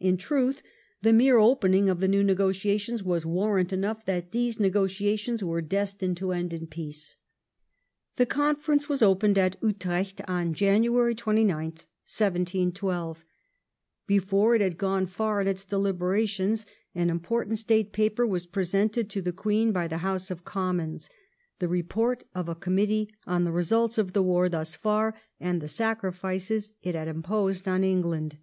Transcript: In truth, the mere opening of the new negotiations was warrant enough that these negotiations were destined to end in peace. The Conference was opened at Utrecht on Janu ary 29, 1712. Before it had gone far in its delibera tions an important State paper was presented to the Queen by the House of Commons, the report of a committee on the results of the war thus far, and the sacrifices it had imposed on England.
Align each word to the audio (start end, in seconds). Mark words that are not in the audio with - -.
In 0.00 0.16
truth, 0.16 0.62
the 1.02 1.12
mere 1.12 1.36
opening 1.36 1.90
of 1.90 2.00
the 2.00 2.08
new 2.08 2.24
negotiations 2.24 3.02
was 3.02 3.26
warrant 3.26 3.70
enough 3.70 4.02
that 4.06 4.30
these 4.32 4.58
negotiations 4.58 5.44
were 5.44 5.60
destined 5.60 6.16
to 6.16 6.32
end 6.32 6.54
in 6.54 6.66
peace. 6.66 7.16
The 8.16 8.24
Conference 8.24 8.88
was 8.88 9.02
opened 9.02 9.36
at 9.36 9.62
Utrecht 9.62 10.22
on 10.26 10.54
Janu 10.54 10.96
ary 10.98 11.14
29, 11.14 11.54
1712. 11.66 13.24
Before 14.06 14.54
it 14.54 14.62
had 14.62 14.78
gone 14.78 15.04
far 15.04 15.42
in 15.42 15.48
its 15.48 15.66
delibera 15.66 16.26
tions 16.26 16.64
an 16.94 17.10
important 17.10 17.58
State 17.58 17.92
paper 17.92 18.26
was 18.26 18.46
presented 18.46 19.10
to 19.10 19.20
the 19.20 19.32
Queen 19.32 19.70
by 19.70 19.86
the 19.86 19.98
House 19.98 20.30
of 20.30 20.46
Commons, 20.46 21.10
the 21.58 21.68
report 21.68 22.24
of 22.34 22.48
a 22.48 22.54
committee 22.54 23.10
on 23.26 23.44
the 23.44 23.52
results 23.52 23.98
of 23.98 24.14
the 24.14 24.22
war 24.22 24.48
thus 24.48 24.74
far, 24.74 25.14
and 25.38 25.60
the 25.60 25.68
sacrifices 25.68 26.72
it 26.82 26.94
had 26.94 27.06
imposed 27.06 27.68
on 27.68 27.84
England. 27.84 28.38